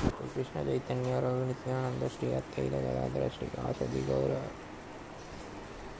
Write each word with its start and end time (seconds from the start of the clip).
Krishna 0.00 0.60
Chaitanya 0.66 1.16
प्रभु 1.20 1.40
Nityanand 1.46 2.02
Shri 2.12 2.28
Advaita 2.34 2.72
Gadadhar 2.72 3.24
Shri 3.34 3.46
वासदि 3.54 4.00
गौर 4.08 4.30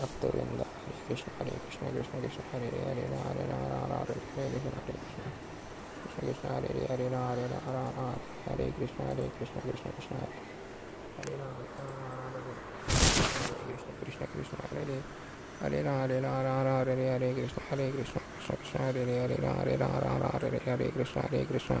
भक्तवृंद 0.00 0.60
हरे 0.60 0.92
Krishna 1.06 1.32
हरे 1.38 1.54
Krishna 1.64 1.92
Krishna 1.94 2.20
Krishna 2.24 2.42
Hare 2.52 2.68
Hare 2.68 2.82
Hare 2.88 3.06
Ram 3.12 3.24
हरे 3.28 3.46
Ram 3.50 3.64
Ram 3.72 3.86
Ram 3.92 4.02
हरे 4.02 4.16
Krishna 4.26 4.58
हरे 4.58 4.98
Krishna 4.98 5.24
Krishna 6.04 6.26
Krishna 6.26 6.52
Hare 6.54 6.68
Hare 6.68 6.86
Hare 6.92 7.08
Ram 7.08 7.28
हरे 7.30 7.46
Ram 7.52 7.72
Ram 7.76 7.88
Ram 7.98 8.12
हरे 8.48 8.70
Krishna 8.78 9.08
हरे 9.08 9.28
Krishna 9.38 9.60
Krishna 9.60 9.90
Krishna 9.96 10.20
Hare 10.20 10.36
Hare 11.16 11.64
Krishna 13.66 13.94
Krishna 14.00 14.32
Krishna 14.34 14.64
Hare 14.64 14.82
Hare 14.82 15.00
Hare 15.62 15.82
Ram 15.82 16.00
हरे 16.02 16.20
Ram 16.20 16.42
Ram 16.46 16.64
Ram 16.66 16.80
Hare 16.80 17.10
Hare 17.10 17.32
Krishna 17.34 17.62
हरे 17.70 17.90
Krishna 17.92 18.20
Krishna 18.20 18.54
Krishna 18.54 18.84
Hare 18.84 19.02
Hare 19.02 19.20
Hare 19.22 19.40
Ram 19.46 19.60
हरे 19.60 19.76
Ram 19.84 19.98
Ram 20.04 20.22
Ram 20.22 20.36
Hare 20.36 20.60
Hare 20.70 20.90
Krishna 20.96 21.20
हरे 21.20 21.44
Krishna 21.52 21.80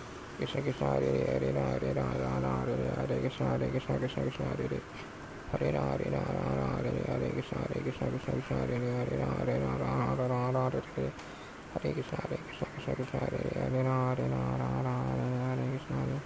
Krishna 0.41 0.59
Krishna 0.65 0.85
Hare 0.93 1.09
Hare 1.31 1.49
ரா 1.57 1.65
Hare 1.71 1.89
ரா 1.97 2.05
Rana 2.21 2.51
Hare 2.59 2.75
Hare 2.99 3.17
Krishna 3.23 3.43
Hare 3.51 3.67
Krishna 3.73 3.97
Krishna 4.01 4.21
Krishna 4.27 4.45
Hare 4.51 4.65
Hare 4.71 4.79
Hare 5.51 5.69
ரா 5.75 5.83
Hare 5.91 6.07
ரா 6.15 6.21
Rana 6.37 6.67
Hare 6.75 6.91
Hare 7.09 7.29
Krishna 7.35 7.55
Hare 7.63 7.79
Krishna 7.85 8.05
Krishna 8.13 8.31
Krishna 8.37 8.55
Hare 8.61 8.77
Hare 8.77 8.91
Hare 8.99 9.17
ரா 9.21 9.29
Hare 9.39 9.55
ரா 9.63 9.73
Rana 9.83 10.25
Rana 10.31 10.63
ரா 10.63 10.85
Hare 10.93 11.17
Hare 11.73 11.91
Krishna 11.97 12.15
Hare 12.23 12.37
Krishna 12.47 12.65
Krishna 12.73 12.93
Krishna 12.99 13.19
Hare 13.23 13.41
Hare 13.59 13.81
ரா 13.89 13.97
Hare 14.07 14.25
ரா 14.33 14.41
ரா 14.61 14.71
ரா 14.87 14.95
Hare 15.09 15.27
Hare 15.43 15.67
Krishna 15.73 15.93
Hare 16.01 16.17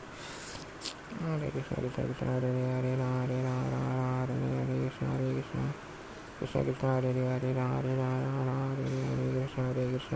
Hare 1.26 1.50
Krishna 1.56 1.76
Krishna 1.84 2.02
Krishna 2.08 2.30
Hare 2.36 2.52
Hare 2.72 2.94
ரா 3.02 3.12
Hare 3.20 3.40
ரா 3.48 3.56
ரா 3.74 3.84
Hare 4.20 4.38
Hare 4.56 4.78
Krishna 4.84 5.06
Hare 5.14 5.30
Krishna 5.38 5.60
Krishna 6.40 6.64
Krishna 6.68 6.88
Hare 6.96 7.12
Hare 7.32 7.52
ரா 7.60 7.68
Hare 7.76 7.94
ரா 8.02 8.12
ரா 8.26 8.58
Hare 8.64 8.88
Hare 9.06 9.28
Krishna 9.38 9.62
Hare 9.70 9.86
Krishna 9.94 10.16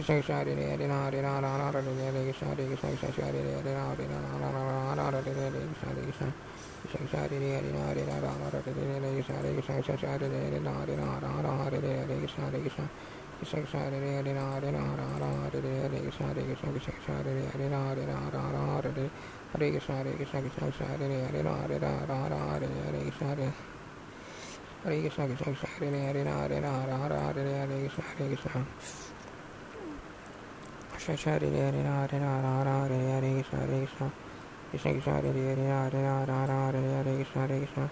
Krishna 0.00 0.14
Krishna 0.18 0.34
Hari 0.40 0.52
ஹரினா 0.70 0.98
ஹரினா 1.04 1.30
Rana 1.44 1.64
Hari 1.72 1.80
Hare 1.96 2.20
Krishna 2.26 2.46
Hari 2.50 2.64
Krishna 2.68 2.88
Krishna 2.92 3.24
Hari 3.24 3.40
Hare 3.40 3.50
ஹரினா 3.56 3.82
ஹரினா 3.88 4.18
Rana 4.26 4.50
Rana 4.68 5.04
Hari 5.08 5.32
Hare 5.38 5.60
Krishna 5.64 5.88
Hari 5.90 6.02
Krishna 6.06 6.26
Krishna 6.80 6.98
Krishna 7.02 7.18
Hari 7.22 7.36
Hare 7.40 7.50
ஹரினா 7.56 7.82
ஹரினா 7.90 8.16
Rana 8.22 8.48
Hari 8.52 8.70
Hare 8.92 9.10
Krishna 9.16 9.42
Hari 9.50 9.50
Krishna 12.54 12.86
Krishna 13.40 13.58
Krishna 13.58 13.82
Hari 13.88 13.98
Hare 13.98 14.14
ஹரினா 14.14 14.50
ஹரினா 14.56 14.84
Rana 15.02 15.30
Hari 15.42 15.60
Hare 15.82 16.00
Krishna 16.06 16.24
Hari 16.30 16.42
Krishna 16.48 16.70
Krishna 16.74 16.92
Krishna 16.96 17.14
Hari 17.20 17.34
ஹரினா 17.52 17.82
ஹரினா 17.90 18.18
Rana 18.32 18.62
Hari 18.80 19.06
Hare 19.52 19.68
Krishna 25.04 25.20
Hari 25.20 25.36
Krishna 25.40 25.66
Hare 25.72 26.02
Hare 26.08 26.24
Hare 26.32 26.98
Hare 27.04 27.54
Hare 27.60 27.78
Krishna 27.84 28.02
Hare 28.10 28.28
Krishna 28.34 28.50
Krishna 31.00 31.14
Krishna 31.14 31.32
Hari 31.34 31.48
Hari 31.56 31.80
Hare 31.88 32.18
Rara 32.24 32.72
Hare 32.80 32.98
Hare 33.10 33.28
Krishna 33.36 33.58
Hare 33.60 33.78
Krishna 33.82 34.06
Krishna 34.70 34.90
Krishna 34.90 35.14
Hari 35.16 35.32
Hari 35.44 35.64
Hare 35.66 36.02
Rara 36.02 36.40
Hare 36.60 36.80
Hare 36.96 37.12
Krishna 37.18 37.40
Hare 37.40 37.56
Krishna 37.62 37.84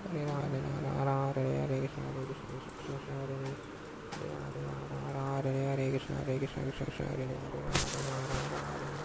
ഹരേ 0.00 0.22
ഹരേ 0.24 0.58
ഹരേ 1.60 1.76
Krishna 1.84 2.02
ഹരേ 2.08 2.22
Krishna 2.28 2.44
Krishna 2.52 2.70
Krishna 2.80 3.10
ഹരേ 3.20 3.36
ഹരേ 4.14 4.62
ഹരേ 5.36 5.62
ഹരേ 5.66 5.86
Krishna 5.94 6.14
ഹരേ 6.20 6.36
Krishna 6.42 6.58
Krishna 6.68 6.84
Krishna 6.88 7.04
ഹരേ 7.10 7.26
ഹരേ 7.26 8.98